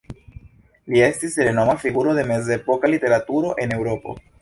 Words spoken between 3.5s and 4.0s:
en